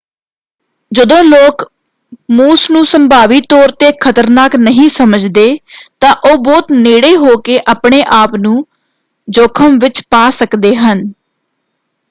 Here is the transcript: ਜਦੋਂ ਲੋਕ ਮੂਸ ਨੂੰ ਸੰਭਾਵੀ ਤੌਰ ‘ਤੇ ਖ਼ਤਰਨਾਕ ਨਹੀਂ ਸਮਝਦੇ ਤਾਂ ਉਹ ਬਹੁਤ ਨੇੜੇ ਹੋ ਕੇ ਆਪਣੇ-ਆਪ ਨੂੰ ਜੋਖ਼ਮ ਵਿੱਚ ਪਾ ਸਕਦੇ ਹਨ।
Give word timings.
ਜਦੋਂ 0.91 1.23
ਲੋਕ 1.23 1.63
ਮੂਸ 2.31 2.69
ਨੂੰ 2.71 2.85
ਸੰਭਾਵੀ 2.85 3.39
ਤੌਰ 3.49 3.71
‘ਤੇ 3.73 3.91
ਖ਼ਤਰਨਾਕ 4.01 4.55
ਨਹੀਂ 4.57 4.87
ਸਮਝਦੇ 4.89 5.45
ਤਾਂ 6.01 6.13
ਉਹ 6.25 6.37
ਬਹੁਤ 6.43 6.71
ਨੇੜੇ 6.73 7.15
ਹੋ 7.17 7.35
ਕੇ 7.41 7.59
ਆਪਣੇ-ਆਪ 7.67 8.35
ਨੂੰ 8.37 8.65
ਜੋਖ਼ਮ 9.27 9.77
ਵਿੱਚ 9.79 10.01
ਪਾ 10.09 10.29
ਸਕਦੇ 10.31 10.75
ਹਨ। 10.77 11.11